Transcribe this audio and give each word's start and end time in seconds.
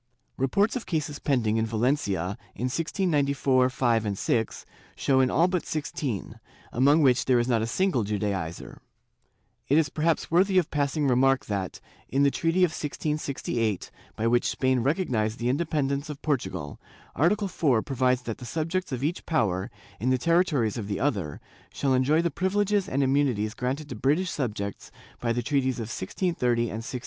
Reports 0.35 0.75
of 0.75 0.87
cases 0.87 1.19
pending 1.19 1.57
in 1.57 1.65
Valencia 1.67 2.35
in 2.55 2.63
1694 2.65 3.69
5 3.69 4.17
6, 4.17 4.65
show 4.95 5.19
in 5.19 5.29
all 5.29 5.47
but 5.47 5.63
sixteen, 5.63 6.39
among 6.73 7.03
which 7.03 7.25
there 7.25 7.37
is 7.37 7.47
not 7.47 7.61
a 7.61 7.67
single 7.67 8.03
Judaizer,^ 8.03 8.79
It 9.67 9.77
is 9.77 9.89
perhaps 9.89 10.31
worthy 10.31 10.57
of 10.57 10.71
passing 10.71 11.07
remark 11.07 11.45
that, 11.45 11.79
in 12.09 12.23
the 12.23 12.31
treaty 12.31 12.63
of 12.63 12.71
1668, 12.71 13.91
by 14.15 14.25
which 14.25 14.47
Spain 14.49 14.79
recognized 14.79 15.37
the 15.37 15.49
independence 15.49 16.09
of 16.09 16.19
Portugal, 16.23 16.79
Article 17.15 17.47
4 17.47 17.83
provides 17.83 18.23
that 18.23 18.39
the 18.39 18.45
subjects 18.45 18.91
of 18.91 19.03
each 19.03 19.27
power, 19.27 19.69
in 19.99 20.09
the 20.09 20.17
territories 20.17 20.77
of 20.79 20.87
the 20.87 20.99
other, 20.99 21.39
shall 21.71 21.93
enjoy 21.93 22.23
the 22.23 22.31
privileges 22.31 22.89
and 22.89 23.03
immunities 23.03 23.53
granted 23.53 23.87
to 23.87 23.95
British 23.95 24.31
subjects 24.31 24.89
by 25.19 25.31
the 25.31 25.43
treaties 25.43 25.75
of 25.75 25.91
1630 25.93 26.61
and 26.61 26.69
1667. 26.81 26.99